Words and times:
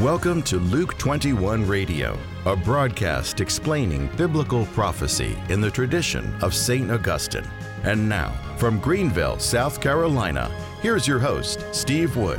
Welcome 0.00 0.42
to 0.44 0.56
Luke 0.56 0.96
21 0.96 1.66
Radio, 1.66 2.18
a 2.46 2.56
broadcast 2.56 3.42
explaining 3.42 4.06
biblical 4.16 4.64
prophecy 4.64 5.36
in 5.50 5.60
the 5.60 5.70
tradition 5.70 6.34
of 6.42 6.54
St. 6.54 6.90
Augustine. 6.90 7.46
And 7.82 8.08
now, 8.08 8.30
from 8.56 8.80
Greenville, 8.80 9.38
South 9.38 9.78
Carolina, 9.78 10.50
here's 10.80 11.06
your 11.06 11.18
host, 11.18 11.66
Steve 11.72 12.16
Wood. 12.16 12.38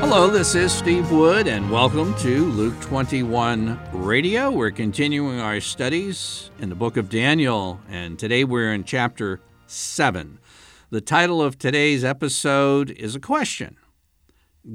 Hello, 0.00 0.30
this 0.30 0.54
is 0.54 0.72
Steve 0.72 1.12
Wood, 1.12 1.48
and 1.48 1.70
welcome 1.70 2.14
to 2.20 2.46
Luke 2.46 2.80
21 2.80 3.78
Radio. 3.92 4.50
We're 4.50 4.70
continuing 4.70 5.40
our 5.40 5.60
studies 5.60 6.50
in 6.60 6.70
the 6.70 6.74
book 6.74 6.96
of 6.96 7.10
Daniel, 7.10 7.78
and 7.90 8.18
today 8.18 8.44
we're 8.44 8.72
in 8.72 8.84
chapter 8.84 9.42
7. 9.66 10.38
The 10.88 11.02
title 11.02 11.42
of 11.42 11.58
today's 11.58 12.04
episode 12.04 12.90
is 12.92 13.14
a 13.14 13.20
question 13.20 13.76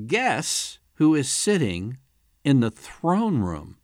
Guess 0.06 0.78
who 1.04 1.16
is 1.16 1.30
sitting 1.30 1.98
in 2.46 2.62
the 2.62 2.72
throne 2.72 3.40
room 3.40 3.76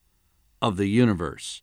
of 0.61 0.77
the 0.77 0.87
universe? 0.87 1.61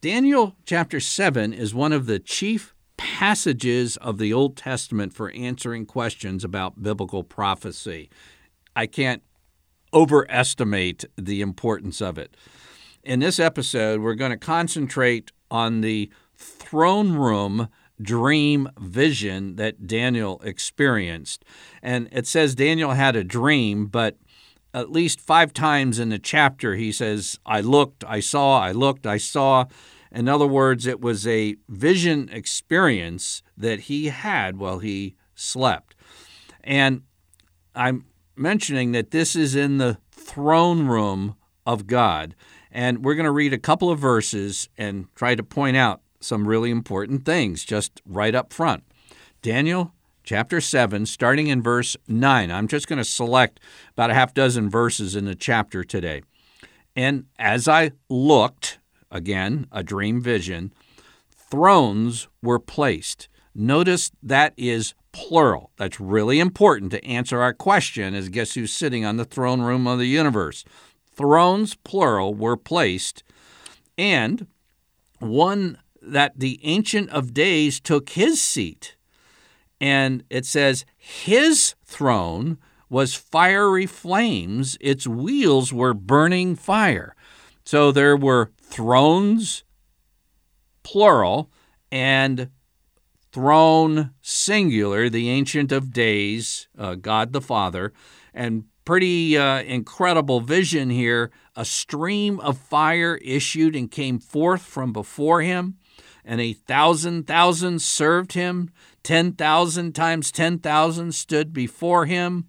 Daniel 0.00 0.54
chapter 0.64 1.00
7 1.00 1.52
is 1.52 1.74
one 1.74 1.92
of 1.92 2.06
the 2.06 2.20
chief 2.20 2.72
passages 2.96 3.96
of 3.96 4.18
the 4.18 4.32
Old 4.32 4.56
Testament 4.56 5.12
for 5.12 5.32
answering 5.32 5.86
questions 5.86 6.44
about 6.44 6.84
biblical 6.84 7.24
prophecy. 7.24 8.10
I 8.76 8.86
can't 8.86 9.24
overestimate 9.92 11.04
the 11.16 11.40
importance 11.40 12.00
of 12.00 12.16
it. 12.16 12.36
In 13.02 13.18
this 13.18 13.40
episode, 13.40 14.00
we're 14.00 14.14
going 14.14 14.30
to 14.30 14.36
concentrate 14.36 15.32
on 15.50 15.80
the 15.80 16.12
throne 16.36 17.14
room 17.14 17.66
dream 18.00 18.68
vision 18.78 19.56
that 19.56 19.88
Daniel 19.88 20.40
experienced. 20.44 21.44
And 21.82 22.08
it 22.12 22.28
says 22.28 22.54
Daniel 22.54 22.92
had 22.92 23.16
a 23.16 23.24
dream, 23.24 23.86
but 23.86 24.16
at 24.72 24.90
least 24.90 25.20
five 25.20 25.52
times 25.52 25.98
in 25.98 26.10
the 26.10 26.18
chapter 26.18 26.76
he 26.76 26.92
says, 26.92 27.38
I 27.44 27.60
looked, 27.60 28.04
I 28.04 28.20
saw, 28.20 28.60
I 28.60 28.72
looked, 28.72 29.06
I 29.06 29.16
saw. 29.16 29.66
In 30.12 30.28
other 30.28 30.46
words, 30.46 30.86
it 30.86 31.00
was 31.00 31.26
a 31.26 31.56
vision 31.68 32.28
experience 32.32 33.42
that 33.56 33.80
he 33.80 34.06
had 34.06 34.58
while 34.58 34.78
he 34.78 35.16
slept. 35.34 35.94
And 36.64 37.02
I'm 37.74 38.06
mentioning 38.36 38.92
that 38.92 39.10
this 39.10 39.36
is 39.36 39.54
in 39.54 39.78
the 39.78 39.98
throne 40.10 40.86
room 40.86 41.36
of 41.66 41.86
God. 41.86 42.34
And 42.72 43.04
we're 43.04 43.14
going 43.14 43.24
to 43.24 43.30
read 43.30 43.52
a 43.52 43.58
couple 43.58 43.90
of 43.90 43.98
verses 43.98 44.68
and 44.76 45.06
try 45.14 45.34
to 45.34 45.42
point 45.42 45.76
out 45.76 46.00
some 46.20 46.46
really 46.46 46.70
important 46.70 47.24
things 47.24 47.64
just 47.64 48.00
right 48.04 48.34
up 48.34 48.52
front. 48.52 48.84
Daniel 49.42 49.94
chapter 50.22 50.60
7, 50.60 51.06
starting 51.06 51.48
in 51.48 51.62
verse 51.62 51.96
9. 52.08 52.50
I'm 52.50 52.68
just 52.68 52.86
going 52.86 52.98
to 52.98 53.04
select 53.04 53.60
about 53.92 54.10
a 54.10 54.14
half 54.14 54.34
dozen 54.34 54.70
verses 54.70 55.16
in 55.16 55.24
the 55.24 55.34
chapter 55.34 55.84
today. 55.84 56.22
And 56.96 57.26
as 57.38 57.68
I 57.68 57.92
looked, 58.08 58.78
again, 59.10 59.66
a 59.72 59.82
dream 59.82 60.20
vision, 60.20 60.72
thrones 61.50 62.28
were 62.42 62.58
placed. 62.58 63.28
Notice 63.54 64.10
that 64.22 64.54
is 64.56 64.94
plural. 65.12 65.70
That's 65.76 66.00
really 66.00 66.40
important 66.40 66.92
to 66.92 67.04
answer 67.04 67.40
our 67.40 67.52
question 67.52 68.14
as 68.14 68.28
guess 68.28 68.54
who's 68.54 68.72
sitting 68.72 69.04
on 69.04 69.16
the 69.16 69.24
throne 69.24 69.60
room 69.60 69.86
of 69.86 69.98
the 69.98 70.06
universe. 70.06 70.64
Thrones, 71.12 71.74
plural, 71.74 72.34
were 72.34 72.56
placed, 72.56 73.22
and 73.98 74.46
one 75.18 75.78
that 76.00 76.38
the 76.38 76.60
Ancient 76.62 77.10
of 77.10 77.34
Days 77.34 77.80
took 77.80 78.10
his 78.10 78.40
seat. 78.40 78.96
And 79.80 80.24
it 80.28 80.44
says, 80.44 80.84
His 80.96 81.74
throne 81.84 82.58
was 82.88 83.14
fiery 83.14 83.86
flames, 83.86 84.76
its 84.80 85.06
wheels 85.06 85.72
were 85.72 85.94
burning 85.94 86.56
fire. 86.56 87.14
So 87.64 87.92
there 87.92 88.16
were 88.16 88.50
thrones, 88.60 89.62
plural, 90.82 91.50
and 91.92 92.50
throne 93.32 94.10
singular, 94.20 95.08
the 95.08 95.30
Ancient 95.30 95.70
of 95.70 95.92
Days, 95.92 96.68
uh, 96.76 96.96
God 96.96 97.32
the 97.32 97.40
Father, 97.40 97.92
and 98.34 98.64
pretty 98.84 99.38
uh, 99.38 99.62
incredible 99.62 100.40
vision 100.40 100.90
here. 100.90 101.30
A 101.54 101.64
stream 101.64 102.40
of 102.40 102.58
fire 102.58 103.20
issued 103.22 103.76
and 103.76 103.90
came 103.90 104.18
forth 104.18 104.62
from 104.62 104.92
before 104.92 105.42
him 105.42 105.76
and 106.24 106.40
a 106.40 106.52
thousand 106.52 107.26
thousand 107.26 107.82
served 107.82 108.32
him. 108.32 108.70
Ten 109.02 109.32
thousand 109.32 109.94
times 109.94 110.30
ten 110.30 110.58
thousand 110.58 111.14
stood 111.14 111.52
before 111.52 112.06
him. 112.06 112.46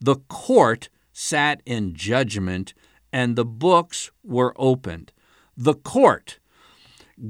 The 0.00 0.16
court 0.16 0.88
sat 1.12 1.62
in 1.66 1.94
judgment, 1.94 2.74
and 3.12 3.34
the 3.34 3.44
books 3.44 4.10
were 4.22 4.54
opened. 4.56 5.12
The 5.56 5.74
court. 5.74 6.38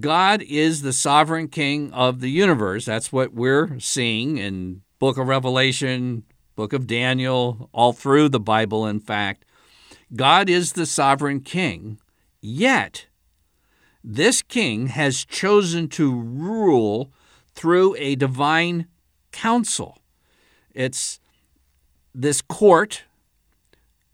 God 0.00 0.42
is 0.42 0.82
the 0.82 0.92
sovereign 0.92 1.48
king 1.48 1.90
of 1.92 2.20
the 2.20 2.30
universe. 2.30 2.84
That's 2.84 3.10
what 3.10 3.32
we're 3.32 3.78
seeing 3.80 4.36
in 4.36 4.82
book 4.98 5.16
of 5.16 5.26
Revelation, 5.26 6.24
book 6.56 6.74
of 6.74 6.86
Daniel, 6.86 7.70
all 7.72 7.94
through 7.94 8.28
the 8.28 8.40
Bible 8.40 8.86
in 8.86 9.00
fact. 9.00 9.46
God 10.14 10.50
is 10.50 10.72
the 10.72 10.84
sovereign 10.84 11.40
king. 11.40 11.98
Yet 12.40 13.06
this 14.10 14.40
king 14.40 14.86
has 14.86 15.26
chosen 15.26 15.86
to 15.86 16.10
rule 16.10 17.12
through 17.54 17.94
a 17.98 18.14
divine 18.14 18.86
council. 19.32 19.98
It's 20.74 21.20
this 22.14 22.40
court, 22.40 23.04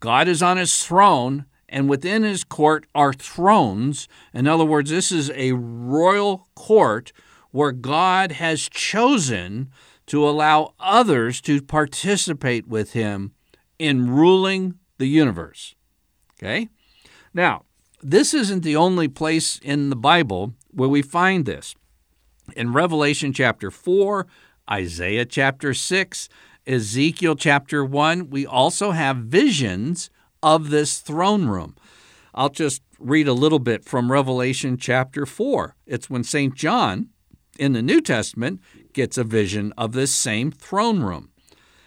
God 0.00 0.26
is 0.26 0.42
on 0.42 0.56
his 0.56 0.84
throne, 0.84 1.44
and 1.68 1.88
within 1.88 2.24
his 2.24 2.42
court 2.42 2.86
are 2.92 3.12
thrones. 3.12 4.08
In 4.32 4.48
other 4.48 4.64
words, 4.64 4.90
this 4.90 5.12
is 5.12 5.30
a 5.30 5.52
royal 5.52 6.48
court 6.56 7.12
where 7.52 7.70
God 7.70 8.32
has 8.32 8.68
chosen 8.68 9.70
to 10.06 10.28
allow 10.28 10.74
others 10.80 11.40
to 11.42 11.62
participate 11.62 12.66
with 12.66 12.94
him 12.94 13.32
in 13.78 14.10
ruling 14.10 14.74
the 14.98 15.06
universe. 15.06 15.76
Okay? 16.36 16.68
Now, 17.32 17.62
this 18.04 18.34
isn't 18.34 18.62
the 18.62 18.76
only 18.76 19.08
place 19.08 19.58
in 19.62 19.88
the 19.88 19.96
Bible 19.96 20.52
where 20.70 20.88
we 20.88 21.00
find 21.00 21.46
this. 21.46 21.74
In 22.54 22.74
Revelation 22.74 23.32
chapter 23.32 23.70
4, 23.70 24.26
Isaiah 24.70 25.24
chapter 25.24 25.72
6, 25.72 26.28
Ezekiel 26.66 27.34
chapter 27.34 27.82
1, 27.82 28.28
we 28.28 28.44
also 28.44 28.90
have 28.90 29.16
visions 29.16 30.10
of 30.42 30.68
this 30.68 30.98
throne 30.98 31.46
room. 31.46 31.76
I'll 32.34 32.50
just 32.50 32.82
read 32.98 33.26
a 33.26 33.32
little 33.32 33.58
bit 33.58 33.86
from 33.86 34.12
Revelation 34.12 34.76
chapter 34.76 35.24
4. 35.24 35.74
It's 35.86 36.10
when 36.10 36.24
St. 36.24 36.54
John 36.54 37.08
in 37.58 37.72
the 37.72 37.82
New 37.82 38.02
Testament 38.02 38.60
gets 38.92 39.16
a 39.16 39.24
vision 39.24 39.72
of 39.78 39.92
this 39.92 40.14
same 40.14 40.50
throne 40.50 41.00
room. 41.00 41.30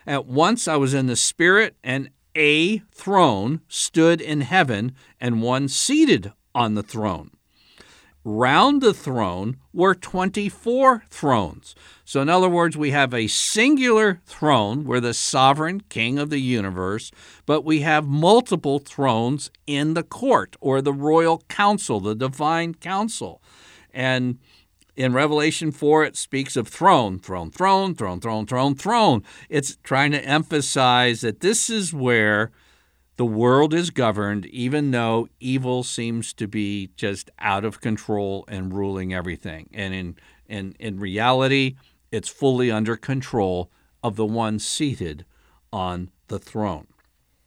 At 0.08 0.26
once 0.26 0.68
I 0.68 0.78
was 0.78 0.96
in 0.96 1.06
the 1.06 1.16
Spirit, 1.16 1.76
and 1.84 2.10
a 2.38 2.78
throne 2.92 3.62
stood 3.68 4.22
in 4.22 4.42
heaven 4.42 4.94
and 5.20 5.42
one 5.42 5.68
seated 5.68 6.32
on 6.54 6.76
the 6.76 6.84
throne. 6.84 7.32
Round 8.24 8.82
the 8.82 8.94
throne 8.94 9.58
were 9.72 9.96
24 9.96 11.06
thrones. 11.10 11.76
So, 12.04 12.22
in 12.22 12.28
other 12.28 12.50
words, 12.50 12.76
we 12.76 12.92
have 12.92 13.14
a 13.14 13.28
singular 13.28 14.20
throne 14.26 14.84
where 14.84 15.00
the 15.00 15.14
sovereign 15.14 15.82
king 15.88 16.20
of 16.20 16.30
the 16.30 16.40
universe, 16.40 17.10
but 17.46 17.64
we 17.64 17.82
have 17.82 18.06
multiple 18.06 18.80
thrones 18.80 19.50
in 19.66 19.94
the 19.94 20.04
court 20.04 20.58
or 20.60 20.82
the 20.82 20.94
royal 20.94 21.44
council, 21.48 22.02
the 22.02 22.16
divine 22.16 22.74
council. 22.74 23.42
And 23.94 24.40
in 24.98 25.14
Revelation 25.14 25.72
4, 25.72 26.04
it 26.06 26.18
speaks 26.18 26.58
of 26.58 26.68
throne, 26.68 27.20
throne, 27.20 27.52
throne, 27.52 27.94
throne, 27.94 28.20
throne, 28.20 28.48
throne, 28.48 28.76
throne. 28.76 29.24
It's 29.48 29.78
trying 29.84 30.12
to 30.12 30.26
emphasize 30.26 31.22
that 31.22 31.42
this 31.42 31.70
is 31.70 31.94
where 31.94 32.52
the 33.16 33.26
world 33.26 33.76
is 33.76 33.92
governed, 33.92 34.48
even 34.48 34.90
though 34.92 35.30
evil 35.40 35.84
seems 35.84 36.34
to 36.34 36.48
be 36.48 36.90
just 36.96 37.30
out 37.38 37.64
of 37.64 37.80
control 37.80 38.44
and 38.48 38.74
ruling 38.74 39.14
everything. 39.14 39.70
And 39.72 39.94
in, 39.94 40.16
in, 40.48 40.76
in 40.80 41.00
reality, 41.00 41.76
it's 42.12 42.30
fully 42.30 42.72
under 42.72 42.96
control 42.96 43.70
of 44.04 44.16
the 44.16 44.26
one 44.26 44.58
seated 44.58 45.26
on 45.72 46.10
the 46.28 46.40
throne. 46.40 46.88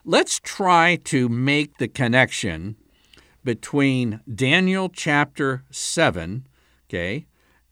Let's 0.05 0.39
try 0.39 0.95
to 1.05 1.27
make 1.27 1.77
the 1.79 1.89
connection 1.89 2.77
between 3.43 4.21
Daniel 4.33 4.87
chapter 4.87 5.63
7, 5.69 6.47
okay, 6.89 7.25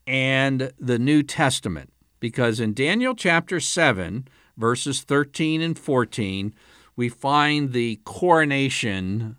and 0.09 0.71
the 0.79 0.97
New 0.97 1.21
Testament. 1.21 1.94
Because 2.19 2.59
in 2.59 2.73
Daniel 2.73 3.13
chapter 3.13 3.59
7, 3.59 4.27
verses 4.57 5.01
13 5.01 5.61
and 5.61 5.77
14, 5.77 6.53
we 6.95 7.07
find 7.07 7.71
the 7.71 7.97
coronation 8.03 9.38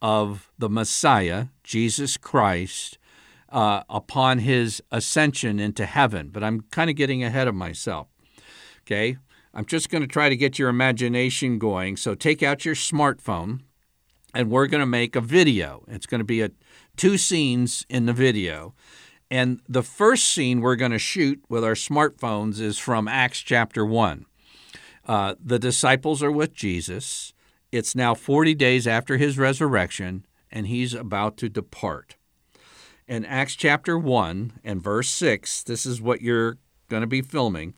of 0.00 0.52
the 0.56 0.70
Messiah, 0.70 1.46
Jesus 1.64 2.16
Christ, 2.16 2.96
uh, 3.48 3.82
upon 3.90 4.38
his 4.38 4.80
ascension 4.92 5.58
into 5.58 5.84
heaven. 5.84 6.28
But 6.28 6.44
I'm 6.44 6.60
kind 6.70 6.88
of 6.88 6.96
getting 6.96 7.24
ahead 7.24 7.48
of 7.48 7.56
myself. 7.56 8.06
Okay? 8.82 9.18
I'm 9.52 9.64
just 9.64 9.90
going 9.90 10.02
to 10.02 10.08
try 10.08 10.28
to 10.28 10.36
get 10.36 10.60
your 10.60 10.68
imagination 10.68 11.58
going. 11.58 11.96
So 11.96 12.14
take 12.14 12.42
out 12.42 12.64
your 12.64 12.76
smartphone, 12.76 13.62
and 14.32 14.48
we're 14.48 14.68
going 14.68 14.80
to 14.80 14.86
make 14.86 15.16
a 15.16 15.20
video. 15.20 15.84
It's 15.88 16.06
going 16.06 16.20
to 16.20 16.24
be 16.24 16.40
a 16.40 16.50
two 16.96 17.18
scenes 17.18 17.84
in 17.88 18.06
the 18.06 18.12
video. 18.12 18.74
And 19.30 19.60
the 19.68 19.82
first 19.82 20.24
scene 20.24 20.60
we're 20.60 20.76
going 20.76 20.92
to 20.92 20.98
shoot 20.98 21.42
with 21.48 21.64
our 21.64 21.74
smartphones 21.74 22.60
is 22.60 22.78
from 22.78 23.08
Acts 23.08 23.40
chapter 23.40 23.84
1. 23.84 24.26
Uh, 25.06 25.34
the 25.42 25.58
disciples 25.58 26.22
are 26.22 26.32
with 26.32 26.54
Jesus. 26.54 27.32
It's 27.72 27.94
now 27.94 28.14
40 28.14 28.54
days 28.54 28.86
after 28.86 29.16
his 29.16 29.38
resurrection, 29.38 30.26
and 30.50 30.66
he's 30.66 30.94
about 30.94 31.36
to 31.38 31.48
depart. 31.48 32.16
In 33.06 33.24
Acts 33.24 33.54
chapter 33.54 33.98
1 33.98 34.60
and 34.62 34.82
verse 34.82 35.10
6, 35.10 35.64
this 35.64 35.84
is 35.84 36.00
what 36.00 36.22
you're 36.22 36.58
going 36.88 37.02
to 37.02 37.06
be 37.06 37.20
filming. 37.20 37.74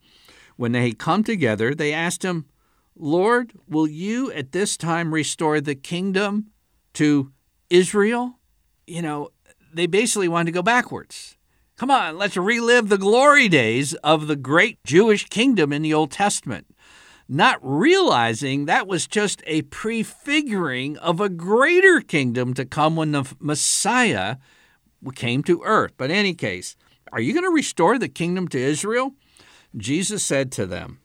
When 0.56 0.72
they 0.72 0.92
come 0.92 1.25
together, 1.25 1.75
they 1.75 1.92
asked 1.92 2.25
him, 2.25 2.46
Lord, 2.94 3.52
will 3.69 3.87
you 3.87 4.32
at 4.32 4.52
this 4.52 4.76
time 4.76 5.12
restore 5.12 5.60
the 5.60 5.75
kingdom 5.75 6.50
to 6.94 7.32
Israel? 7.69 8.38
You 8.87 9.02
know, 9.02 9.31
they 9.72 9.87
basically 9.87 10.28
wanted 10.28 10.46
to 10.46 10.52
go 10.52 10.62
backwards. 10.62 11.35
Come 11.76 11.90
on, 11.90 12.17
let's 12.17 12.38
relive 12.38 12.88
the 12.88 12.96
glory 12.96 13.50
days 13.50 13.93
of 13.96 14.28
the 14.28 14.37
great 14.37 14.82
Jewish 14.84 15.28
kingdom 15.28 15.75
in 15.75 15.82
the 15.82 15.93
Old 15.93 16.11
Testament, 16.11 16.75
not 17.28 17.58
realizing 17.61 18.64
that 18.64 18.87
was 18.87 19.06
just 19.06 19.43
a 19.46 19.61
prefiguring 19.62 20.96
of 20.96 21.20
a 21.20 21.28
greater 21.28 22.00
kingdom 22.00 22.55
to 22.55 22.64
come 22.64 22.96
when 22.96 23.12
the 23.12 23.31
Messiah 23.38 24.37
came 25.14 25.43
to 25.43 25.61
earth. 25.67 25.93
But 25.99 26.11
in 26.11 26.17
any 26.17 26.32
case, 26.32 26.76
are 27.12 27.20
you 27.20 27.34
going 27.34 27.44
to 27.44 27.50
restore 27.50 27.99
the 27.99 28.08
kingdom 28.08 28.49
to 28.49 28.58
Israel? 28.58 29.12
Jesus 29.76 30.25
said 30.25 30.50
to 30.52 30.64
them, 30.64 31.00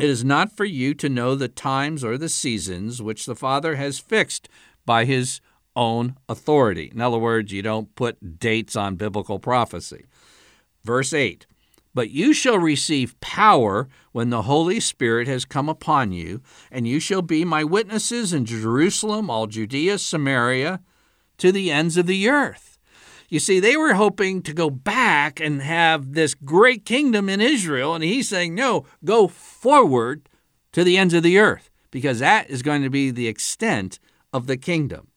It 0.00 0.10
is 0.10 0.24
not 0.24 0.56
for 0.56 0.64
you 0.64 0.92
to 0.94 1.08
know 1.08 1.36
the 1.36 1.46
times 1.46 2.02
or 2.02 2.18
the 2.18 2.28
seasons 2.28 3.00
which 3.00 3.26
the 3.26 3.36
Father 3.36 3.76
has 3.76 4.00
fixed 4.00 4.48
by 4.84 5.04
his 5.04 5.40
own 5.76 6.16
authority. 6.28 6.90
In 6.92 7.00
other 7.00 7.18
words, 7.18 7.52
you 7.52 7.62
don't 7.62 7.94
put 7.94 8.38
dates 8.38 8.76
on 8.76 8.96
biblical 8.96 9.38
prophecy. 9.38 10.06
Verse 10.82 11.12
8 11.12 11.46
But 11.94 12.10
you 12.10 12.32
shall 12.32 12.58
receive 12.58 13.20
power 13.20 13.88
when 14.12 14.30
the 14.30 14.42
Holy 14.42 14.80
Spirit 14.80 15.28
has 15.28 15.44
come 15.44 15.68
upon 15.68 16.12
you, 16.12 16.42
and 16.70 16.86
you 16.86 17.00
shall 17.00 17.22
be 17.22 17.44
my 17.44 17.64
witnesses 17.64 18.32
in 18.32 18.44
Jerusalem, 18.44 19.30
all 19.30 19.46
Judea, 19.46 19.98
Samaria, 19.98 20.80
to 21.38 21.52
the 21.52 21.70
ends 21.70 21.96
of 21.96 22.06
the 22.06 22.28
earth. 22.28 22.78
You 23.28 23.38
see, 23.38 23.60
they 23.60 23.76
were 23.76 23.94
hoping 23.94 24.42
to 24.42 24.52
go 24.52 24.70
back 24.70 25.38
and 25.38 25.62
have 25.62 26.14
this 26.14 26.34
great 26.34 26.84
kingdom 26.84 27.28
in 27.28 27.40
Israel, 27.40 27.94
and 27.94 28.02
he's 28.02 28.28
saying, 28.28 28.56
no, 28.56 28.86
go 29.04 29.28
forward 29.28 30.28
to 30.72 30.82
the 30.82 30.96
ends 30.96 31.14
of 31.14 31.22
the 31.22 31.38
earth, 31.38 31.70
because 31.92 32.18
that 32.18 32.50
is 32.50 32.62
going 32.62 32.82
to 32.82 32.90
be 32.90 33.12
the 33.12 33.28
extent 33.28 34.00
of 34.32 34.48
the 34.48 34.56
kingdom. 34.56 35.09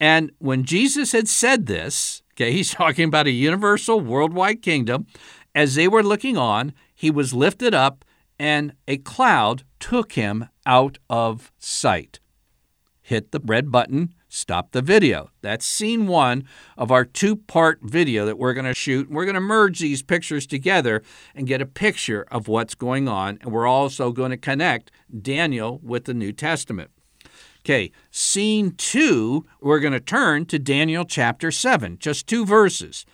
And 0.00 0.32
when 0.38 0.64
Jesus 0.64 1.12
had 1.12 1.28
said 1.28 1.66
this, 1.66 2.22
okay, 2.32 2.52
he's 2.52 2.70
talking 2.74 3.04
about 3.04 3.26
a 3.26 3.32
universal 3.32 4.00
worldwide 4.00 4.62
kingdom. 4.62 5.06
As 5.54 5.74
they 5.74 5.86
were 5.86 6.02
looking 6.02 6.36
on, 6.36 6.72
he 6.94 7.10
was 7.10 7.34
lifted 7.34 7.74
up, 7.74 8.04
and 8.38 8.72
a 8.88 8.96
cloud 8.96 9.64
took 9.78 10.12
him 10.12 10.48
out 10.64 10.98
of 11.10 11.52
sight. 11.58 12.20
Hit 13.02 13.32
the 13.32 13.40
red 13.44 13.72
button, 13.72 14.14
stop 14.28 14.70
the 14.70 14.80
video. 14.80 15.30
That's 15.42 15.66
scene 15.66 16.06
one 16.06 16.44
of 16.78 16.92
our 16.92 17.04
two 17.04 17.34
part 17.36 17.80
video 17.82 18.24
that 18.24 18.38
we're 18.38 18.54
going 18.54 18.66
to 18.66 18.74
shoot. 18.74 19.10
We're 19.10 19.24
going 19.24 19.34
to 19.34 19.40
merge 19.40 19.80
these 19.80 20.02
pictures 20.02 20.46
together 20.46 21.02
and 21.34 21.46
get 21.46 21.60
a 21.60 21.66
picture 21.66 22.24
of 22.30 22.46
what's 22.46 22.76
going 22.76 23.08
on. 23.08 23.38
And 23.42 23.52
we're 23.52 23.66
also 23.66 24.12
going 24.12 24.30
to 24.30 24.36
connect 24.36 24.92
Daniel 25.20 25.80
with 25.82 26.04
the 26.04 26.14
New 26.14 26.32
Testament. 26.32 26.90
Okay, 27.60 27.92
scene 28.10 28.72
two, 28.72 29.44
we're 29.60 29.80
going 29.80 29.92
to 29.92 30.00
turn 30.00 30.46
to 30.46 30.58
Daniel 30.58 31.04
chapter 31.04 31.50
7, 31.50 31.98
just 31.98 32.26
two 32.26 32.46
verses. 32.46 33.04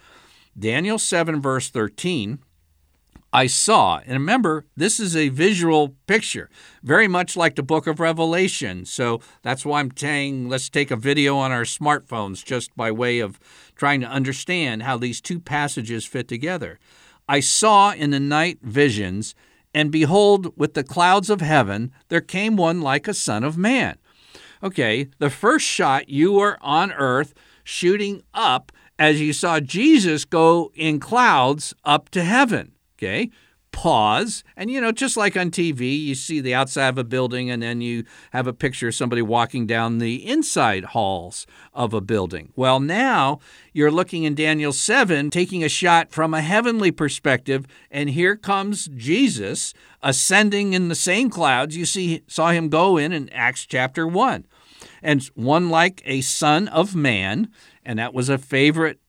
Daniel 0.57 0.99
7, 0.99 1.43
verse 1.43 1.69
13. 1.69 2.39
I 3.33 3.49
saw, 3.49 3.99
and 3.99 4.13
remember, 4.13 4.65
this 4.77 5.01
is 5.01 5.17
a 5.17 5.31
visual 5.31 5.97
picture, 6.07 6.49
very 6.83 7.09
much 7.09 7.37
like 7.37 7.57
the 7.57 7.63
book 7.65 7.89
of 7.89 7.99
Revelation. 7.99 8.85
So 8.85 9.21
that's 9.43 9.67
why 9.67 9.81
I'm 9.81 9.91
saying 9.95 10.49
let's 10.49 10.71
take 10.71 10.93
a 10.93 10.97
video 10.97 11.37
on 11.37 11.51
our 11.51 11.65
smartphones 11.65 12.45
just 12.45 12.75
by 12.77 12.93
way 12.93 13.19
of 13.19 13.41
trying 13.75 14.01
to 14.01 14.07
understand 14.07 14.85
how 14.85 14.97
these 14.97 15.21
two 15.21 15.41
passages 15.41 16.07
fit 16.07 16.29
together. 16.29 16.79
I 17.29 17.41
saw 17.41 17.93
in 17.93 18.11
the 18.11 18.21
night 18.21 18.61
visions, 18.63 19.35
and 19.75 19.91
behold, 19.91 20.57
with 20.57 20.75
the 20.75 20.85
clouds 20.85 21.29
of 21.29 21.41
heaven, 21.41 21.93
there 22.09 22.21
came 22.21 22.57
one 22.57 22.81
like 22.81 23.09
a 23.09 23.13
son 23.13 23.43
of 23.43 23.59
man. 23.59 23.99
Okay, 24.63 25.09
the 25.19 25.31
first 25.31 25.67
shot, 25.67 26.09
you 26.09 26.33
were 26.33 26.59
on 26.61 26.93
earth 26.93 27.35
shooting 27.65 28.23
up 28.33 28.73
as 28.99 29.21
you 29.21 29.33
saw 29.33 29.61
Jesus 29.61 30.25
go 30.25 30.71
in 30.75 30.99
clouds 31.01 31.75
up 31.85 32.09
to 32.11 32.23
heaven. 32.23 32.73
Okay, 32.99 33.31
pause. 33.77 34.43
And, 34.57 34.71
you 34.71 34.81
know, 34.81 34.91
just 34.91 35.19
like 35.19 35.37
on 35.37 35.51
TV, 35.51 36.03
you 36.03 36.15
see 36.15 36.41
the 36.41 36.55
outside 36.55 36.89
of 36.89 36.97
a 36.97 37.05
building 37.05 37.51
and 37.51 37.63
then 37.63 37.83
you 37.83 38.05
have 38.33 38.47
a 38.47 38.55
picture 38.55 38.89
of 38.89 38.95
somebody 38.95 39.21
walking 39.21 39.67
down 39.67 39.99
the 39.99 40.27
inside 40.27 40.87
halls 40.87 41.47
of 41.75 41.93
a 41.93 42.01
building. 42.01 42.55
Well, 42.57 42.81
now 42.81 43.39
you're 43.75 43.91
looking 43.91 44.23
in 44.23 44.35
Daniel 44.35 44.73
7, 44.73 45.29
taking 45.29 45.63
a 45.63 45.69
shot 45.69 46.11
from 46.11 46.33
a 46.33 46.41
heavenly 46.41 46.91
perspective, 46.91 47.67
and 47.91 48.09
here 48.09 48.35
comes 48.35 48.89
Jesus 48.97 49.75
ascending 50.03 50.73
in 50.73 50.89
the 50.89 50.95
same 50.95 51.29
clouds 51.29 51.77
you 51.77 51.85
see 51.85 52.23
saw 52.27 52.53
him 52.53 52.71
go 52.71 52.97
in 52.97 53.13
in 53.13 53.29
Acts 53.29 53.67
chapter 53.67 54.07
1. 54.07 54.47
And 55.03 55.23
one 55.35 55.69
like 55.69 56.01
a 56.07 56.23
son 56.23 56.69
of 56.69 56.97
man, 56.97 57.51
and 57.85 57.99
that 57.99 58.15
was 58.15 58.31
a 58.31 58.39
favorite 58.39 59.01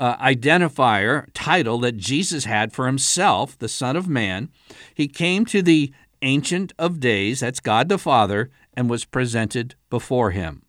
uh, 0.00 0.16
identifier 0.16 1.26
title 1.34 1.78
that 1.80 1.98
Jesus 1.98 2.46
had 2.46 2.72
for 2.72 2.86
himself, 2.86 3.56
the 3.58 3.68
Son 3.68 3.96
of 3.96 4.08
Man. 4.08 4.48
He 4.94 5.06
came 5.06 5.44
to 5.46 5.62
the 5.62 5.92
Ancient 6.22 6.72
of 6.78 7.00
Days, 7.00 7.40
that's 7.40 7.60
God 7.60 7.88
the 7.88 7.98
Father, 7.98 8.50
and 8.74 8.88
was 8.88 9.04
presented 9.04 9.74
before 9.90 10.30
him. 10.30 10.62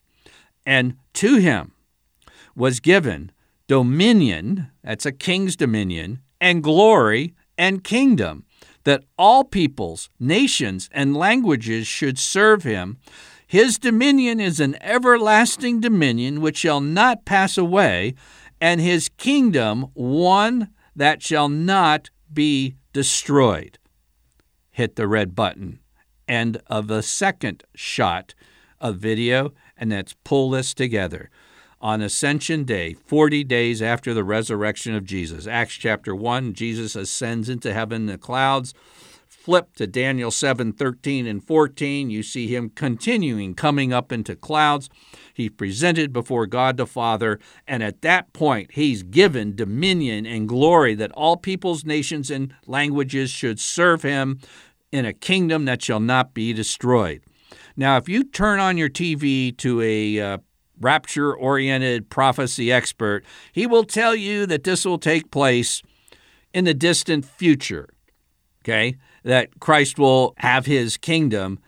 And 0.65 0.97
to 1.13 1.37
him 1.37 1.71
was 2.55 2.79
given 2.79 3.31
dominion, 3.67 4.69
that's 4.83 5.05
a 5.05 5.11
king's 5.11 5.55
dominion, 5.55 6.19
and 6.41 6.61
glory 6.61 7.33
and 7.57 7.83
kingdom, 7.83 8.45
that 8.83 9.03
all 9.17 9.43
peoples, 9.45 10.09
nations, 10.19 10.89
and 10.91 11.15
languages 11.15 11.87
should 11.87 12.19
serve 12.19 12.63
him. 12.63 12.97
His 13.47 13.77
dominion 13.77 14.39
is 14.39 14.59
an 14.59 14.77
everlasting 14.81 15.79
dominion 15.79 16.41
which 16.41 16.57
shall 16.57 16.81
not 16.81 17.25
pass 17.25 17.57
away, 17.57 18.15
and 18.61 18.79
his 18.79 19.09
kingdom 19.17 19.87
one 19.95 20.69
that 20.95 21.23
shall 21.23 21.49
not 21.49 22.11
be 22.31 22.75
destroyed. 22.93 23.79
Hit 24.69 24.95
the 24.95 25.07
red 25.07 25.35
button. 25.35 25.79
End 26.27 26.61
of 26.67 26.87
the 26.87 27.01
second 27.01 27.63
shot 27.75 28.35
of 28.79 28.97
video, 28.97 29.51
and 29.75 29.89
let's 29.89 30.15
pull 30.23 30.51
this 30.51 30.73
together. 30.73 31.29
On 31.81 32.01
Ascension 32.01 32.63
Day, 32.63 32.93
40 32.93 33.43
days 33.43 33.81
after 33.81 34.13
the 34.13 34.23
resurrection 34.23 34.93
of 34.93 35.03
Jesus, 35.03 35.47
Acts 35.47 35.73
chapter 35.73 36.15
1, 36.15 36.53
Jesus 36.53 36.95
ascends 36.95 37.49
into 37.49 37.73
heaven 37.73 38.03
in 38.03 38.05
the 38.05 38.17
clouds 38.19 38.75
flip 39.41 39.73
to 39.75 39.87
Daniel 39.87 40.29
7 40.29 40.71
13 40.71 41.25
and 41.25 41.43
14, 41.43 42.11
you 42.11 42.21
see 42.21 42.47
him 42.47 42.69
continuing 42.69 43.55
coming 43.55 43.91
up 43.91 44.11
into 44.11 44.35
clouds. 44.35 44.87
He's 45.33 45.49
presented 45.49 46.13
before 46.13 46.45
God 46.45 46.77
the 46.77 46.85
Father, 46.85 47.39
and 47.67 47.81
at 47.81 48.01
that 48.03 48.33
point, 48.33 48.71
he's 48.73 49.01
given 49.01 49.55
dominion 49.55 50.27
and 50.27 50.47
glory 50.47 50.93
that 50.95 51.11
all 51.13 51.37
peoples, 51.37 51.83
nations, 51.83 52.29
and 52.29 52.53
languages 52.67 53.31
should 53.31 53.59
serve 53.59 54.03
him 54.03 54.39
in 54.91 55.05
a 55.05 55.13
kingdom 55.13 55.65
that 55.65 55.81
shall 55.81 55.99
not 55.99 56.33
be 56.35 56.53
destroyed. 56.53 57.23
Now, 57.75 57.97
if 57.97 58.07
you 58.07 58.23
turn 58.23 58.59
on 58.59 58.77
your 58.77 58.89
TV 58.89 59.57
to 59.57 59.81
a 59.81 60.19
uh, 60.19 60.37
rapture 60.79 61.33
oriented 61.33 62.09
prophecy 62.09 62.71
expert, 62.71 63.25
he 63.51 63.65
will 63.65 63.85
tell 63.85 64.15
you 64.15 64.45
that 64.45 64.63
this 64.63 64.85
will 64.85 64.99
take 64.99 65.31
place 65.31 65.81
in 66.53 66.65
the 66.65 66.73
distant 66.75 67.25
future. 67.25 67.89
Okay? 68.63 68.97
That 69.23 69.59
Christ 69.59 69.99
will 69.99 70.33
have 70.37 70.65
his 70.65 70.97
kingdom. 70.97 71.59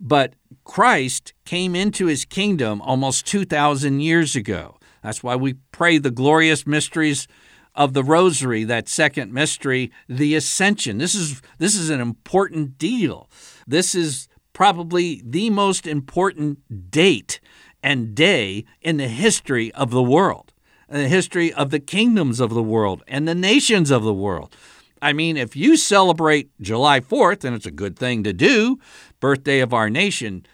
But 0.00 0.34
Christ 0.64 1.32
came 1.44 1.74
into 1.74 2.06
his 2.06 2.24
kingdom 2.24 2.80
almost 2.82 3.26
2,000 3.26 4.00
years 4.00 4.36
ago. 4.36 4.78
That's 5.02 5.22
why 5.22 5.36
we 5.36 5.54
pray 5.72 5.98
the 5.98 6.10
glorious 6.10 6.66
mysteries 6.66 7.26
of 7.74 7.94
the 7.94 8.04
rosary, 8.04 8.64
that 8.64 8.88
second 8.88 9.32
mystery, 9.32 9.90
the 10.08 10.34
ascension. 10.34 10.98
This 10.98 11.14
is, 11.14 11.40
this 11.58 11.74
is 11.74 11.90
an 11.90 12.00
important 12.00 12.78
deal. 12.78 13.30
This 13.66 13.94
is 13.94 14.28
probably 14.52 15.22
the 15.24 15.50
most 15.50 15.86
important 15.86 16.90
date 16.90 17.40
and 17.82 18.14
day 18.14 18.64
in 18.80 18.98
the 18.98 19.08
history 19.08 19.72
of 19.72 19.90
the 19.90 20.02
world, 20.02 20.52
the 20.88 21.08
history 21.08 21.52
of 21.52 21.70
the 21.70 21.80
kingdoms 21.80 22.38
of 22.38 22.50
the 22.50 22.62
world 22.62 23.02
and 23.08 23.26
the 23.26 23.34
nations 23.34 23.90
of 23.90 24.02
the 24.02 24.14
world. 24.14 24.54
I 25.02 25.12
mean, 25.12 25.36
if 25.36 25.56
you 25.56 25.76
celebrate 25.76 26.50
July 26.60 27.00
4th, 27.00 27.42
and 27.42 27.56
it's 27.56 27.66
a 27.66 27.72
good 27.72 27.98
thing 27.98 28.22
to 28.22 28.32
do, 28.32 28.78
birthday 29.18 29.58
of 29.58 29.74
our 29.74 29.90
nation, 29.90 30.46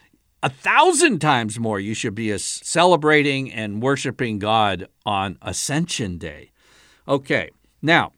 a 0.43 0.49
thousand 0.49 1.19
times 1.19 1.59
more 1.59 1.79
you 1.79 1.93
should 1.93 2.15
be 2.15 2.37
celebrating 2.39 3.53
and 3.53 3.83
worshiping 3.83 4.39
God 4.39 4.89
on 5.05 5.37
Ascension 5.43 6.17
Day. 6.17 6.51
Okay, 7.07 7.51
now 7.83 8.13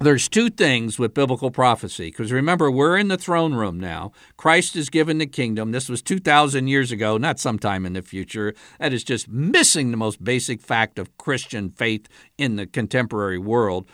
there's 0.00 0.28
two 0.28 0.50
things 0.50 0.98
with 0.98 1.14
biblical 1.14 1.50
prophecy 1.50 2.06
because 2.06 2.32
remember 2.32 2.70
we're 2.70 2.98
in 2.98 3.08
the 3.08 3.16
throne 3.16 3.54
room 3.54 3.80
now. 3.80 4.12
Christ 4.36 4.76
is 4.76 4.90
given 4.90 5.18
the 5.18 5.26
kingdom. 5.26 5.70
This 5.72 5.88
was 5.88 6.02
2000 6.02 6.66
years 6.66 6.90
ago 6.92 7.16
not 7.16 7.38
sometime 7.38 7.86
in 7.86 7.92
the 7.92 8.02
future. 8.02 8.54
That 8.80 8.92
is 8.92 9.04
just 9.04 9.28
missing 9.28 9.92
the 9.92 9.96
most 9.96 10.22
basic 10.22 10.60
fact 10.60 10.98
of 10.98 11.16
christian 11.16 11.70
faith 11.70 12.08
in 12.36 12.56
the 12.56 12.66
contemporary 12.66 13.38
world 13.38 13.88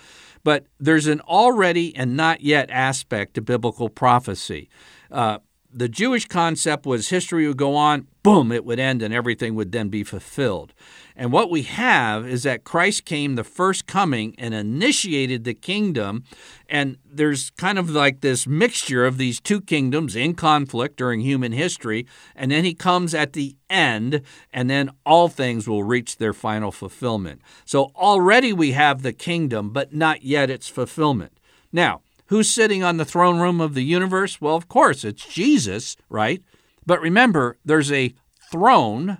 but 0.44 0.66
there's 0.78 1.06
an 1.06 1.20
already 1.23 1.94
and 1.97 2.16
not 2.16 2.40
yet 2.40 2.70
aspect 2.70 3.35
to 3.35 3.40
biblical 3.40 3.88
prophecy. 3.88 4.68
Uh, 5.11 5.38
the 5.72 5.88
Jewish 5.88 6.26
concept 6.26 6.84
was 6.86 7.08
history 7.08 7.46
would 7.46 7.56
go 7.56 7.76
on, 7.76 8.06
boom, 8.22 8.50
it 8.52 8.64
would 8.64 8.80
end, 8.80 9.02
and 9.02 9.14
everything 9.14 9.54
would 9.54 9.72
then 9.72 9.88
be 9.88 10.02
fulfilled. 10.02 10.74
And 11.16 11.32
what 11.32 11.50
we 11.50 11.62
have 11.62 12.26
is 12.26 12.42
that 12.44 12.64
Christ 12.64 13.04
came 13.04 13.34
the 13.34 13.44
first 13.44 13.86
coming 13.86 14.34
and 14.38 14.54
initiated 14.54 15.44
the 15.44 15.54
kingdom. 15.54 16.24
And 16.68 16.96
there's 17.04 17.50
kind 17.50 17.78
of 17.78 17.90
like 17.90 18.20
this 18.20 18.46
mixture 18.46 19.04
of 19.04 19.18
these 19.18 19.40
two 19.40 19.60
kingdoms 19.60 20.16
in 20.16 20.34
conflict 20.34 20.96
during 20.96 21.20
human 21.20 21.52
history. 21.52 22.06
And 22.34 22.50
then 22.50 22.64
he 22.64 22.74
comes 22.74 23.14
at 23.14 23.34
the 23.34 23.56
end, 23.68 24.22
and 24.52 24.68
then 24.68 24.90
all 25.04 25.28
things 25.28 25.68
will 25.68 25.84
reach 25.84 26.16
their 26.16 26.32
final 26.32 26.72
fulfillment. 26.72 27.42
So 27.64 27.92
already 27.94 28.52
we 28.52 28.72
have 28.72 29.02
the 29.02 29.12
kingdom, 29.12 29.70
but 29.70 29.94
not 29.94 30.22
yet 30.22 30.50
its 30.50 30.68
fulfillment. 30.68 31.32
Now, 31.72 32.02
Who's 32.30 32.49
sitting 32.49 32.84
on 32.84 32.96
the 32.96 33.04
throne 33.04 33.40
room 33.40 33.60
of 33.60 33.75
the 33.75 33.82
universe? 33.82 34.40
Well, 34.40 34.54
of 34.54 34.68
course, 34.68 35.04
it's 35.04 35.26
Jesus, 35.26 35.96
right? 36.08 36.40
But 36.87 37.00
remember, 37.00 37.58
there's 37.64 37.90
a 37.90 38.14
throne 38.52 39.18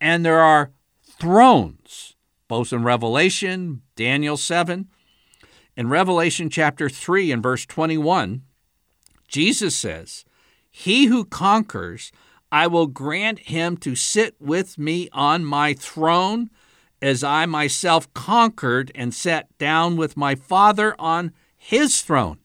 and 0.00 0.24
there 0.24 0.38
are 0.38 0.70
thrones, 1.18 2.14
both 2.46 2.72
in 2.72 2.84
Revelation, 2.84 3.82
Daniel 3.96 4.36
7. 4.36 4.86
In 5.76 5.88
Revelation 5.88 6.48
chapter 6.48 6.88
3 6.88 7.32
and 7.32 7.42
verse 7.42 7.66
21, 7.66 8.42
Jesus 9.26 9.74
says, 9.74 10.24
He 10.70 11.06
who 11.06 11.24
conquers, 11.24 12.12
I 12.52 12.68
will 12.68 12.86
grant 12.86 13.40
him 13.40 13.76
to 13.78 13.96
sit 13.96 14.36
with 14.38 14.78
me 14.78 15.08
on 15.12 15.44
my 15.44 15.74
throne, 15.74 16.50
as 17.02 17.24
I 17.24 17.44
myself 17.46 18.14
conquered 18.14 18.92
and 18.94 19.12
sat 19.12 19.48
down 19.58 19.96
with 19.96 20.16
my 20.16 20.36
Father 20.36 20.94
on 21.00 21.32
his 21.66 22.00
throne. 22.00 22.38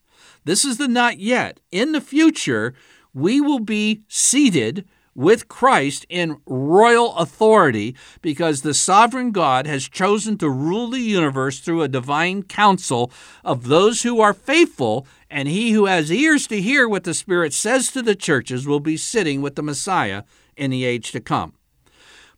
This 0.46 0.66
is 0.66 0.78
the 0.78 0.88
not 0.88 1.20
yet. 1.20 1.60
In 1.72 1.92
the 1.92 2.02
future, 2.02 2.74
we 3.14 3.40
will 3.40 3.60
be 3.60 4.02
seated 4.08 4.88
with 5.14 5.48
Christ 5.48 6.08
in 6.10 6.42
royal 6.48 7.16
authority 7.16 7.96
because 8.24 8.62
the 8.62 8.74
sovereign 8.74 9.32
God 9.32 9.68
has 9.68 9.88
chosen 9.88 10.40
to 10.40 10.50
rule 10.50 10.90
the 10.90 11.02
universe 11.02 11.60
through 11.60 11.84
a 11.84 11.88
divine 11.88 12.42
council 12.44 13.12
of 13.44 13.68
those 13.68 14.02
who 14.02 14.20
are 14.22 14.34
faithful, 14.34 15.06
and 15.30 15.48
he 15.48 15.72
who 15.72 15.86
has 15.86 16.12
ears 16.12 16.48
to 16.48 16.60
hear 16.60 16.90
what 16.90 17.04
the 17.04 17.14
Spirit 17.14 17.54
says 17.54 17.92
to 17.92 18.02
the 18.02 18.16
churches 18.16 18.66
will 18.66 18.80
be 18.80 18.98
sitting 18.98 19.42
with 19.44 19.56
the 19.56 19.62
Messiah 19.62 20.24
in 20.58 20.72
the 20.72 20.84
age 20.84 21.12
to 21.12 21.20
come. 21.20 21.54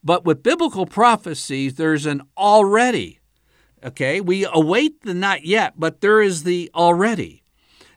But 0.04 0.26
with 0.26 0.44
biblical 0.44 0.86
prophecies, 0.86 1.76
there's 1.76 2.06
an 2.06 2.24
already. 2.38 3.20
Okay, 3.84 4.22
we 4.22 4.46
await 4.46 5.02
the 5.02 5.14
not 5.14 5.44
yet, 5.44 5.74
but 5.78 6.00
there 6.00 6.22
is 6.22 6.44
the 6.44 6.72
already. 6.74 7.44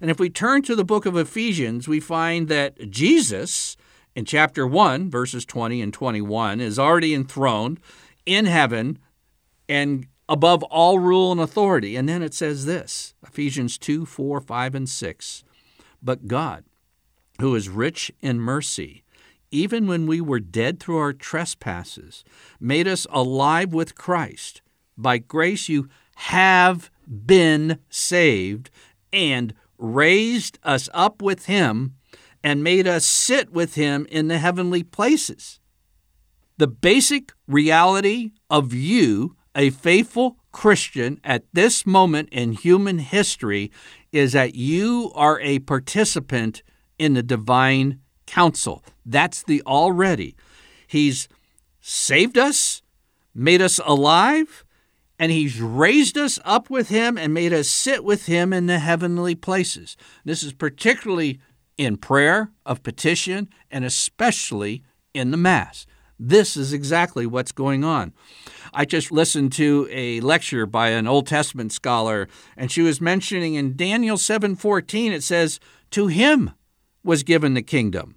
And 0.00 0.10
if 0.10 0.18
we 0.18 0.28
turn 0.28 0.62
to 0.62 0.74
the 0.74 0.84
book 0.84 1.06
of 1.06 1.16
Ephesians, 1.16 1.86
we 1.86 2.00
find 2.00 2.48
that 2.48 2.90
Jesus, 2.90 3.76
in 4.14 4.24
chapter 4.24 4.66
1, 4.66 5.10
verses 5.10 5.44
20 5.44 5.80
and 5.80 5.92
21, 5.92 6.60
is 6.60 6.78
already 6.78 7.14
enthroned 7.14 7.78
in 8.26 8.46
heaven 8.46 8.98
and 9.68 10.06
above 10.28 10.64
all 10.64 10.98
rule 10.98 11.30
and 11.30 11.40
authority. 11.40 11.94
And 11.94 12.08
then 12.08 12.22
it 12.22 12.34
says 12.34 12.66
this 12.66 13.14
Ephesians 13.22 13.78
2, 13.78 14.04
4, 14.04 14.40
5, 14.40 14.74
and 14.74 14.88
6. 14.88 15.44
But 16.02 16.26
God, 16.26 16.64
who 17.40 17.54
is 17.54 17.68
rich 17.68 18.10
in 18.20 18.40
mercy, 18.40 19.04
even 19.50 19.86
when 19.86 20.06
we 20.06 20.20
were 20.20 20.40
dead 20.40 20.80
through 20.80 20.98
our 20.98 21.12
trespasses, 21.12 22.24
made 22.60 22.88
us 22.88 23.06
alive 23.10 23.72
with 23.72 23.94
Christ. 23.94 24.60
By 24.96 25.18
grace 25.18 25.68
you 25.68 25.88
have 26.16 26.90
been 27.06 27.78
saved, 27.90 28.70
and 29.12 29.54
raised 29.78 30.58
us 30.62 30.88
up 30.92 31.22
with 31.22 31.46
him 31.46 31.94
and 32.42 32.62
made 32.62 32.86
us 32.86 33.04
sit 33.04 33.50
with 33.50 33.74
him 33.74 34.06
in 34.10 34.28
the 34.28 34.38
heavenly 34.38 34.82
places. 34.82 35.58
The 36.58 36.66
basic 36.66 37.32
reality 37.46 38.32
of 38.48 38.72
you, 38.72 39.36
a 39.54 39.70
faithful 39.70 40.38
Christian, 40.52 41.20
at 41.24 41.44
this 41.52 41.84
moment 41.84 42.28
in 42.30 42.52
human 42.52 42.98
history 42.98 43.70
is 44.12 44.32
that 44.32 44.54
you 44.54 45.12
are 45.14 45.40
a 45.40 45.58
participant 45.60 46.62
in 46.98 47.14
the 47.14 47.22
divine 47.22 48.00
council. 48.26 48.82
That's 49.04 49.42
the 49.42 49.62
already. 49.66 50.34
He's 50.86 51.28
saved 51.80 52.38
us, 52.38 52.82
made 53.34 53.60
us 53.60 53.80
alive, 53.84 54.64
and 55.18 55.32
he's 55.32 55.60
raised 55.60 56.18
us 56.18 56.38
up 56.44 56.68
with 56.70 56.88
him 56.88 57.16
and 57.16 57.32
made 57.32 57.52
us 57.52 57.68
sit 57.68 58.04
with 58.04 58.26
him 58.26 58.52
in 58.52 58.66
the 58.66 58.78
heavenly 58.78 59.34
places. 59.34 59.96
This 60.24 60.42
is 60.42 60.52
particularly 60.52 61.40
in 61.78 61.96
prayer 61.96 62.50
of 62.64 62.82
petition 62.82 63.48
and 63.70 63.84
especially 63.84 64.82
in 65.14 65.30
the 65.30 65.36
Mass. 65.36 65.86
This 66.18 66.56
is 66.56 66.72
exactly 66.72 67.26
what's 67.26 67.52
going 67.52 67.84
on. 67.84 68.12
I 68.72 68.84
just 68.84 69.12
listened 69.12 69.52
to 69.54 69.86
a 69.90 70.20
lecture 70.20 70.66
by 70.66 70.88
an 70.88 71.06
Old 71.06 71.26
Testament 71.26 71.72
scholar 71.72 72.28
and 72.56 72.70
she 72.70 72.82
was 72.82 73.00
mentioning 73.00 73.54
in 73.54 73.76
Daniel 73.76 74.16
7:14 74.16 75.12
it 75.12 75.22
says 75.22 75.60
to 75.90 76.06
him 76.06 76.52
was 77.04 77.22
given 77.22 77.54
the 77.54 77.62
kingdom. 77.62 78.16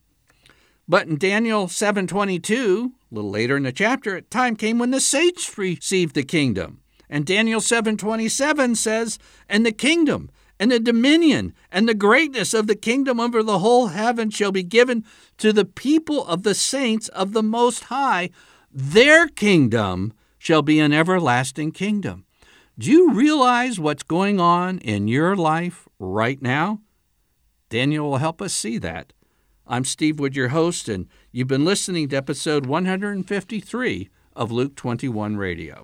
But 0.87 1.07
in 1.07 1.17
Daniel 1.17 1.67
7:22, 1.67 2.93
a 3.11 3.15
little 3.15 3.29
later 3.29 3.55
in 3.55 3.63
the 3.63 3.71
chapter, 3.71 4.15
a 4.15 4.21
time 4.23 4.55
came 4.55 4.79
when 4.79 4.91
the 4.91 4.99
saints 4.99 5.55
received 5.57 6.15
the 6.15 6.23
kingdom. 6.23 6.81
And 7.09 7.25
Daniel 7.25 7.59
7:27 7.59 8.75
says, 8.75 9.17
"And 9.49 9.65
the 9.65 9.71
kingdom 9.71 10.29
and 10.59 10.71
the 10.71 10.79
dominion 10.79 11.53
and 11.71 11.87
the 11.87 11.93
greatness 11.93 12.53
of 12.53 12.67
the 12.67 12.75
kingdom 12.75 13.19
over 13.19 13.41
the 13.41 13.59
whole 13.59 13.87
heaven 13.87 14.29
shall 14.29 14.51
be 14.51 14.63
given 14.63 15.03
to 15.37 15.51
the 15.51 15.65
people 15.65 16.25
of 16.25 16.43
the 16.43 16.53
saints 16.53 17.07
of 17.09 17.33
the 17.33 17.43
most 17.43 17.85
high. 17.85 18.29
Their 18.71 19.27
kingdom 19.27 20.13
shall 20.37 20.61
be 20.61 20.79
an 20.79 20.93
everlasting 20.93 21.71
kingdom." 21.71 22.25
Do 22.77 22.89
you 22.91 23.11
realize 23.11 23.79
what's 23.79 24.03
going 24.03 24.39
on 24.39 24.77
in 24.77 25.09
your 25.09 25.35
life 25.35 25.89
right 25.99 26.41
now? 26.41 26.79
Daniel 27.69 28.09
will 28.09 28.17
help 28.17 28.41
us 28.41 28.53
see 28.53 28.77
that. 28.77 29.11
I'm 29.67 29.83
Steve 29.83 30.19
Wood, 30.19 30.35
your 30.35 30.49
host, 30.49 30.87
and 30.87 31.07
you've 31.31 31.47
been 31.47 31.65
listening 31.65 32.07
to 32.09 32.15
episode 32.15 32.65
153 32.65 34.09
of 34.35 34.51
Luke 34.51 34.75
21 34.75 35.35
Radio. 35.35 35.83